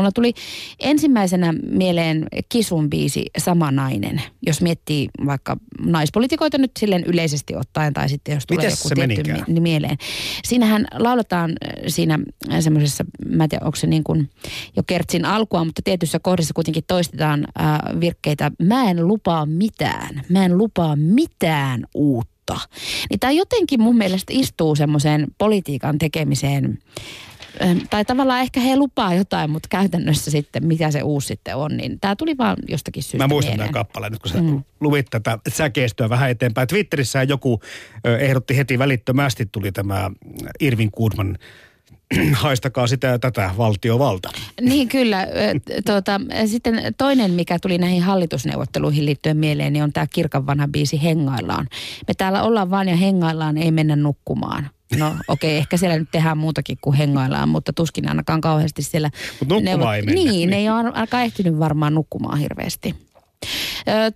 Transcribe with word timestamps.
Mulla 0.00 0.12
tuli 0.12 0.32
ensimmäisenä 0.80 1.54
mieleen 1.70 2.26
Kisun 2.48 2.90
biisi 2.90 3.26
Sama 3.38 3.70
nainen, 3.70 4.22
jos 4.46 4.62
miettii 4.62 5.08
vaikka 5.26 5.56
naispolitikoita 5.84 6.58
nyt 6.58 6.70
silleen 6.78 7.04
yleisesti 7.04 7.56
ottaen 7.56 7.92
tai 7.92 8.08
sitten 8.08 8.34
jos 8.34 8.46
tulee 8.46 8.66
Mites 8.66 8.84
joku 8.84 8.94
tietty 8.94 9.52
mi- 9.52 9.60
mieleen. 9.60 9.96
Siinähän 10.44 10.86
lauletaan 10.92 11.50
äh, 11.50 11.72
siinä 11.86 12.18
semmoisessa, 12.60 13.04
mä 13.28 13.44
en 13.44 13.48
tiedä 13.50 13.64
onko 13.64 13.76
se 13.76 13.86
niin 13.86 14.04
kuin 14.04 14.30
jo 14.76 14.82
kertsin 14.86 15.24
alkua, 15.24 15.64
mutta 15.64 15.82
tietyssä 15.84 16.18
kohdassa 16.18 16.54
kuitenkin 16.54 16.84
toistetaan 16.86 17.46
äh, 17.60 18.00
virkkeitä. 18.00 18.50
Mä 18.62 18.90
en 18.90 19.06
lupaa 19.08 19.46
mitään, 19.46 20.22
mä 20.28 20.44
en 20.44 20.58
lupaa 20.58 20.96
mitään 20.96 21.84
uutta. 21.94 22.56
Niin 23.10 23.20
tämä 23.20 23.30
jotenkin 23.30 23.82
mun 23.82 23.96
mielestä 23.96 24.32
istuu 24.36 24.74
semmoiseen 24.74 25.26
politiikan 25.38 25.98
tekemiseen 25.98 26.78
tai 27.90 28.04
tavallaan 28.04 28.40
ehkä 28.40 28.60
he 28.60 28.76
lupaa 28.76 29.14
jotain, 29.14 29.50
mutta 29.50 29.68
käytännössä 29.68 30.30
sitten, 30.30 30.66
mitä 30.66 30.90
se 30.90 31.02
uusi 31.02 31.26
sitten 31.26 31.56
on, 31.56 31.76
niin 31.76 32.00
tämä 32.00 32.16
tuli 32.16 32.38
vaan 32.38 32.56
jostakin 32.68 33.02
syystä 33.02 33.18
Mä 33.18 33.28
muistan 33.28 33.56
tämän 33.56 33.72
kappaleen 33.72 34.12
nyt, 34.12 34.22
kun 34.22 34.30
sä 34.30 34.42
mm. 34.42 34.62
luvit 34.80 35.06
tätä 35.10 35.38
säkeistöä 35.48 36.08
vähän 36.08 36.30
eteenpäin. 36.30 36.68
Twitterissä 36.68 37.22
joku 37.22 37.60
ehdotti 38.20 38.56
heti 38.56 38.78
välittömästi, 38.78 39.46
tuli 39.52 39.72
tämä 39.72 40.10
Irvin 40.60 40.90
Goodman, 40.96 41.38
haistakaa 42.32 42.86
sitä 42.86 43.06
ja 43.06 43.18
tätä 43.18 43.50
valtiovalta. 43.58 44.30
Niin 44.60 44.88
kyllä. 44.88 45.26
Tuota, 45.86 46.20
sitten 46.46 46.94
toinen, 46.98 47.30
mikä 47.30 47.58
tuli 47.62 47.78
näihin 47.78 48.02
hallitusneuvotteluihin 48.02 49.06
liittyen 49.06 49.36
mieleen, 49.36 49.72
niin 49.72 49.82
on 49.82 49.92
tämä 49.92 50.06
Kirkan 50.06 50.46
vanha 50.46 50.68
biisi 50.68 51.02
Hengaillaan. 51.02 51.68
Me 52.08 52.14
täällä 52.14 52.42
ollaan 52.42 52.70
vaan 52.70 52.88
ja 52.88 52.96
hengaillaan, 52.96 53.56
ei 53.56 53.70
mennä 53.70 53.96
nukkumaan. 53.96 54.70
No 54.98 55.06
okei, 55.28 55.50
okay, 55.50 55.58
ehkä 55.58 55.76
siellä 55.76 55.98
nyt 55.98 56.08
tehdään 56.12 56.38
muutakin 56.38 56.78
kuin 56.80 56.96
hengaillaan, 56.96 57.48
mutta 57.48 57.72
tuskin 57.72 58.08
ainakaan 58.08 58.40
kauheasti 58.40 58.82
siellä... 58.82 59.10
Mut 59.40 59.48
nukkumaan 59.48 59.96
ei 59.96 60.02
mennä. 60.02 60.14
Niin, 60.14 60.30
Niin. 60.30 60.50
ne 60.50 60.56
ei 60.56 60.68
ole 60.70 60.78
ainakaan 60.78 61.24
ehtinyt 61.24 61.58
varmaan 61.58 61.94
nukkumaan 61.94 62.38
hirveästi. 62.38 62.94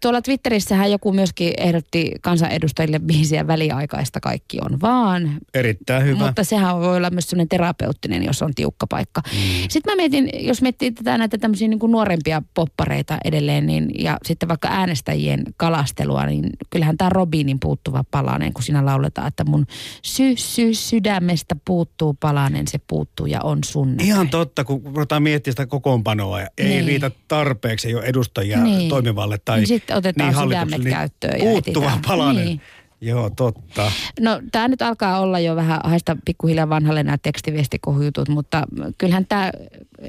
Tuolla 0.00 0.22
Twitterissähän 0.22 0.90
joku 0.90 1.12
myöskin 1.12 1.52
ehdotti 1.58 2.12
kansanedustajille 2.22 2.98
biisiä 2.98 3.46
väliaikaista 3.46 4.20
kaikki 4.20 4.58
on 4.70 4.80
vaan. 4.80 5.38
Erittäin 5.54 6.04
hyvä. 6.04 6.24
Mutta 6.26 6.44
sehän 6.44 6.80
voi 6.80 6.96
olla 6.96 7.10
myös 7.10 7.24
sellainen 7.30 7.48
terapeuttinen, 7.48 8.24
jos 8.24 8.42
on 8.42 8.54
tiukka 8.54 8.86
paikka. 8.86 9.22
Mm. 9.32 9.38
Sitten 9.68 9.92
mä 9.92 9.96
mietin, 9.96 10.30
jos 10.46 10.62
miettii 10.62 10.90
tätä 10.92 11.18
näitä 11.18 11.38
tämmöisiä 11.38 11.68
niin 11.68 11.78
kuin 11.78 11.92
nuorempia 11.92 12.42
poppareita 12.54 13.18
edelleen, 13.24 13.66
niin, 13.66 13.90
ja 13.98 14.18
sitten 14.24 14.48
vaikka 14.48 14.68
äänestäjien 14.68 15.42
kalastelua, 15.56 16.26
niin 16.26 16.50
kyllähän 16.70 16.96
tämä 16.96 17.08
Robinin 17.08 17.60
puuttuva 17.60 18.04
palanen, 18.10 18.52
kun 18.52 18.62
siinä 18.62 18.84
lauletaan, 18.86 19.28
että 19.28 19.44
mun 19.44 19.66
sy, 20.02 20.36
sy, 20.36 20.74
sydämestä 20.74 21.56
puuttuu 21.64 22.14
palanen, 22.20 22.68
se 22.68 22.78
puuttuu 22.86 23.26
ja 23.26 23.40
on 23.42 23.58
sun. 23.64 23.96
Ihan 24.00 24.28
totta, 24.28 24.64
kun 24.64 24.82
ruvetaan 24.84 25.22
miettimään 25.22 25.52
sitä 25.52 25.66
kokoonpanoa 25.66 26.40
ja 26.40 26.48
ei 26.58 26.68
Niin. 26.68 26.86
riitä 26.86 27.10
tarpeeksi 27.28 27.90
jo 27.90 28.02
edustajia 28.02 28.58
Niin. 28.64 28.88
toimivalle 28.88 29.38
tai 29.44 29.53
Niin 29.56 29.66
sitten 29.66 29.96
otetaan 29.96 30.34
hallitukselle, 30.34 30.76
sydämet 30.76 30.98
käyttöön 30.98 31.38
ja 31.38 31.44
Puuttuva 31.44 31.86
etsitään. 31.86 32.02
palanen. 32.06 32.44
Niin. 32.44 32.60
Joo, 33.00 33.30
totta. 33.30 33.92
No 34.20 34.40
tämä 34.52 34.68
nyt 34.68 34.82
alkaa 34.82 35.20
olla 35.20 35.38
jo 35.38 35.56
vähän 35.56 35.80
haista 35.84 36.16
pikkuhiljaa 36.24 36.68
vanhalle 36.68 37.02
nämä 37.02 37.18
tekstiviestikohujutut, 37.18 38.28
mutta 38.28 38.62
kyllähän 38.98 39.26
tämä 39.26 39.50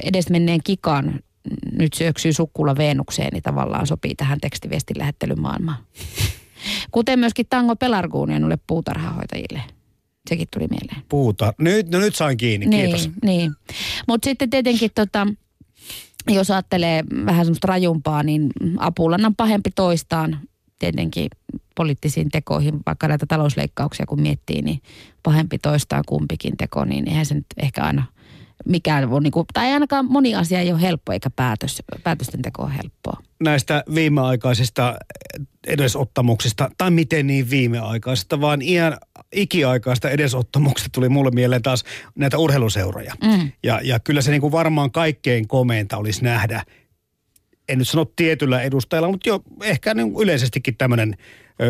edesmenneen 0.03 0.59
kikan 0.63 1.19
nyt 1.71 1.93
syöksyy 1.93 2.33
sukkula 2.33 2.77
Veenukseen, 2.77 3.29
niin 3.33 3.43
tavallaan 3.43 3.87
sopii 3.87 4.15
tähän 4.15 4.39
tekstiviestin 4.41 4.99
lähettelymaailmaan. 4.99 5.77
Kuten 6.91 7.19
myöskin 7.19 7.45
Tango 7.49 7.75
Pelargonianulle 7.75 8.57
puutarhahoitajille. 8.67 9.61
Sekin 10.29 10.47
tuli 10.53 10.67
mieleen. 10.67 11.05
Puuta. 11.09 11.53
Nyt, 11.57 11.91
no 11.91 11.99
nyt 11.99 12.15
sain 12.15 12.37
kiinni, 12.37 12.67
kiitos. 12.67 13.07
Niin, 13.07 13.15
niin. 13.23 13.51
Mutta 14.07 14.25
sitten 14.25 14.49
tietenkin 14.49 14.91
tota, 14.95 15.27
jos 16.27 16.51
ajattelee 16.51 17.03
vähän 17.25 17.45
semmoista 17.45 17.67
rajumpaa, 17.67 18.23
niin 18.23 18.51
apulannan 18.77 19.35
pahempi 19.35 19.69
toistaan 19.75 20.39
tietenkin 20.79 21.27
poliittisiin 21.75 22.29
tekoihin, 22.29 22.79
vaikka 22.85 23.07
näitä 23.07 23.25
talousleikkauksia 23.25 24.05
kun 24.05 24.21
miettii, 24.21 24.61
niin 24.61 24.81
pahempi 25.23 25.57
toistaan 25.57 26.03
kumpikin 26.07 26.57
teko, 26.57 26.85
niin 26.85 27.09
eihän 27.09 27.25
se 27.25 27.35
nyt 27.35 27.45
ehkä 27.57 27.83
aina 27.83 28.03
mikään 28.65 29.09
on, 29.09 29.23
niin 29.23 29.33
tai 29.53 29.71
ainakaan 29.71 30.05
moni 30.05 30.35
asia 30.35 30.59
ei 30.59 30.71
ole 30.71 30.81
helppo, 30.81 31.11
eikä 31.11 31.29
päätös, 31.29 31.83
päätösten 32.03 32.41
teko 32.41 32.63
ole 32.63 32.75
helppoa. 32.77 33.19
näistä 33.39 33.83
viimeaikaisista 33.95 34.95
edesottamuksista, 35.67 36.69
tai 36.77 36.91
miten 36.91 37.27
niin 37.27 37.49
viimeaikaisista, 37.49 38.41
vaan 38.41 38.61
iän 38.61 38.97
ikiaikaista 39.35 40.09
edesottamuksista 40.09 40.89
tuli 40.93 41.09
mulle 41.09 41.31
mieleen 41.31 41.61
taas 41.61 41.83
näitä 42.15 42.37
urheiluseuroja. 42.37 43.13
Mm. 43.23 43.51
Ja, 43.63 43.79
ja 43.83 43.99
kyllä 43.99 44.21
se 44.21 44.31
niin 44.31 44.41
kuin 44.41 44.51
varmaan 44.51 44.91
kaikkein 44.91 45.47
komeinta 45.47 45.97
olisi 45.97 46.23
nähdä, 46.23 46.63
en 47.69 47.77
nyt 47.77 47.87
sano 47.87 48.05
tietyllä 48.15 48.61
edustajalla, 48.61 49.11
mutta 49.11 49.29
jo 49.29 49.43
ehkä 49.63 49.93
niin 49.93 50.13
yleisestikin 50.21 50.77
tämmöinen 50.77 51.17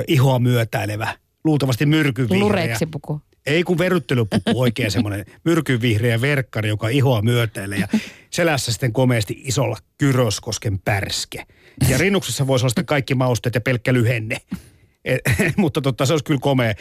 ihoa 0.08 0.40
myötäilevä, 0.40 1.18
luultavasti 1.44 1.86
myrkyvihreä. 1.86 2.40
Lureksipuku. 2.40 3.22
Ei 3.46 3.64
kun 3.64 3.78
verryttelypuku, 3.78 4.52
oikein 4.56 4.92
semmoinen 4.92 5.26
myrkyvihreä 5.46 6.22
verkkari, 6.22 6.70
joka 6.70 6.88
ihoa 6.88 7.22
myötäilee 7.22 7.80
ja 7.80 7.88
selässä 8.30 8.72
sitten 8.72 8.94
komeasti 8.94 9.42
isolla 9.44 9.78
Kyröskosken 9.98 10.80
pärske. 10.80 11.46
Ja 11.90 11.98
rinnuksessa 11.98 12.48
voisi 12.48 12.64
olla 12.64 12.70
sitten 12.70 12.86
kaikki 12.86 13.16
mausteet 13.16 13.56
ja 13.56 13.62
pelkkä 13.62 13.94
lyhenne. 13.94 14.38
E, 15.06 15.18
mutta 15.58 15.82
totta, 15.82 16.06
se 16.06 16.14
olisi 16.14 16.26
kyllä 16.26 16.40
komea. 16.40 16.74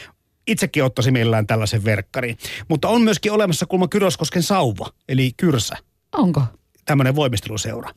Itsekin 0.47 0.85
ottaisin 0.85 1.13
mielellään 1.13 1.47
tällaisen 1.47 1.85
verkkarin. 1.85 2.39
Mutta 2.69 2.89
on 2.89 3.03
myöskin 3.03 3.33
olemassa 3.33 3.67
kulma 3.67 3.89
Kyröskosken 3.89 4.43
sauva, 4.43 4.91
eli 5.09 5.33
Kyrsä, 5.37 5.77
Onko? 6.13 6.43
tämmöinen 6.85 7.15
voimisteluseura. 7.15 7.91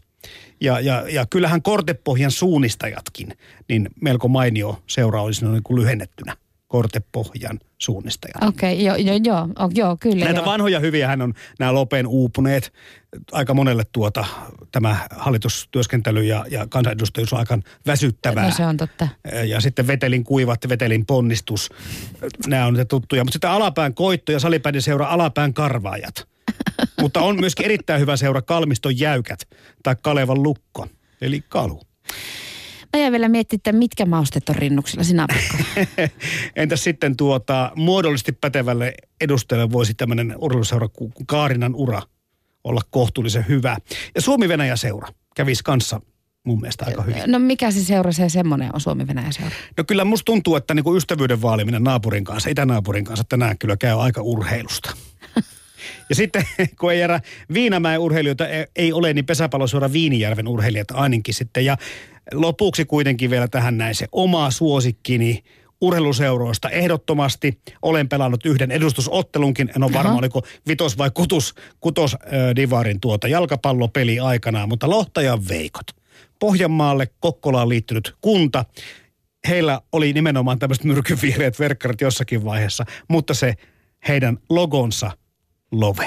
Ja, 0.62 0.80
ja, 0.80 1.06
ja 1.10 1.26
kyllähän 1.30 1.62
Kortepohjan 1.62 2.32
suunnistajatkin, 2.32 3.38
niin 3.70 3.90
melko 4.02 4.28
mainio 4.28 4.84
seura 4.88 5.22
olisi 5.22 5.42
noin 5.44 5.54
niin 5.54 5.64
kuin 5.64 5.80
lyhennettynä. 5.82 6.38
Kortepohjan 6.68 7.60
suunnistajat. 7.78 8.44
Okei, 8.44 8.74
okay, 8.74 8.86
joo, 8.86 8.96
joo, 8.96 9.20
joo, 9.24 9.50
oh, 9.60 9.72
joo, 9.74 9.98
kyllä. 10.00 10.26
Näitä 10.26 10.40
joo. 10.40 10.46
vanhoja 10.46 10.80
hyviä 10.80 11.08
hän 11.08 11.22
on 11.22 11.34
nämä 11.60 11.74
Lopen 11.74 12.08
uupuneet. 12.08 12.74
Aika 13.32 13.54
monelle 13.54 13.84
tuota, 13.92 14.26
tämä 14.72 15.08
hallitustyöskentely 15.12 16.24
ja, 16.24 16.46
ja 16.50 16.68
kansanedustajuus 16.70 17.34
on 17.34 17.40
aika 17.40 17.60
väsyttävää. 17.88 18.46
No 18.46 18.52
se 18.52 18.66
on 18.66 18.78
totta. 18.78 19.08
Ja 19.46 19.62
sitten 19.62 19.88
vetelin 19.88 20.24
kuivat, 20.24 20.60
vetelin 20.70 21.06
ponnistus. 21.06 21.70
Nämä 22.48 22.66
on 22.66 22.74
niitä 22.74 22.86
tuttuja. 22.86 23.24
Mutta 23.24 23.34
sitten 23.34 23.50
alapään 23.50 23.94
koitto 23.94 24.32
ja 24.32 24.40
salipäinen 24.40 24.82
seura 24.82 25.08
alapään 25.08 25.54
karvaajat. 25.54 26.28
Mutta 27.02 27.22
on 27.22 27.40
myöskin 27.40 27.66
erittäin 27.66 28.02
hyvä 28.02 28.18
seura 28.18 28.42
Kalmiston 28.42 29.00
jäykät 29.00 29.40
tai 29.84 29.96
Kalevan 30.02 30.44
lukko, 30.44 30.88
eli 31.22 31.44
Kalu. 31.50 31.82
Jäin 33.00 33.12
vielä 33.12 33.30
miettimään, 33.30 33.60
että 33.60 33.72
mitkä 33.72 34.06
mausteet 34.06 34.50
on 34.50 34.56
rinnuksilla 34.56 35.04
sinä 35.04 35.26
Pekka? 35.28 35.58
Entäs 36.56 36.84
sitten 36.84 37.18
tuota, 37.18 37.72
muodollisesti 37.76 38.32
pätevälle 38.32 38.94
edustajalle 39.22 39.72
voisi 39.72 39.94
tämmöinen 39.94 40.36
urheiluseura 40.38 40.90
Kaarinan 41.28 41.76
ura 41.76 42.02
olla 42.64 42.82
kohtuullisen 42.90 43.46
hyvä. 43.48 43.78
Ja 44.16 44.22
Suomi-Venäjä-seura 44.22 45.08
kävisi 45.36 45.64
kanssa 45.64 46.02
mun 46.44 46.62
mielestä 46.62 46.86
aika 46.86 47.02
hyvin. 47.02 47.22
No 47.28 47.40
mikä 47.40 47.72
se 47.72 47.84
seura 47.84 48.12
se 48.12 48.30
semmoinen 48.30 48.70
on 48.74 48.82
Suomi-Venäjä 48.82 49.32
seura? 49.32 49.56
No 49.78 49.84
kyllä 49.84 50.06
musta 50.06 50.26
tuntuu, 50.26 50.56
että 50.56 50.74
niinku 50.74 50.96
ystävyyden 50.96 51.42
vaaliminen 51.42 51.84
naapurin 51.84 52.24
kanssa, 52.24 52.50
itänaapurin 52.50 53.06
kanssa 53.06 53.24
tänään 53.30 53.58
kyllä 53.58 53.78
käy 53.78 54.02
aika 54.02 54.22
urheilusta. 54.22 54.94
Ja 56.10 56.16
sitten 56.16 56.44
kun 56.80 56.92
ei 56.92 57.00
jäädä 57.00 57.22
Viinamäen 57.54 58.00
urheilijoita 58.00 58.48
ei- 58.48 58.66
ei 58.76 58.94
ole, 58.94 59.14
niin 59.14 59.26
pesäpallosuora 59.26 59.94
Viinijärven 59.94 60.48
urheilijat 60.48 60.92
ainakin 60.92 61.34
sitten. 61.34 61.66
Ja 61.66 61.78
lopuksi 62.34 62.86
kuitenkin 62.86 63.30
vielä 63.30 63.48
tähän 63.48 63.78
näin 63.78 63.96
se 63.96 64.08
oma 64.12 64.52
suosikkini 64.52 65.44
urheiluseuroista 65.82 66.70
ehdottomasti. 66.70 67.60
Olen 67.82 68.10
pelannut 68.10 68.46
yhden 68.46 68.72
edustusottelunkin, 68.72 69.70
en 69.76 69.84
ole 69.84 69.94
varma 69.94 70.10
Aha. 70.10 70.20
oliko 70.20 70.42
vitos 70.68 70.98
vai 70.98 71.12
kutus, 71.14 71.56
kutos 71.80 72.14
äh, 72.14 72.20
divarin 72.56 73.00
tuota 73.00 73.28
jalkapallopeli 73.28 74.20
aikanaan, 74.20 74.70
mutta 74.70 74.90
Lohtajan 74.90 75.48
Veikot. 75.48 75.88
Pohjanmaalle 76.40 77.08
Kokkolaan 77.20 77.70
liittynyt 77.70 78.16
kunta. 78.22 78.66
Heillä 79.48 79.82
oli 79.92 80.14
nimenomaan 80.14 80.60
tämmöiset 80.60 80.84
myrkyvihreät 80.84 81.60
verkkarit 81.60 82.02
jossakin 82.02 82.46
vaiheessa, 82.46 82.86
mutta 83.08 83.34
se 83.34 83.54
heidän 84.08 84.38
logonsa 84.50 85.12
Love. 85.72 86.00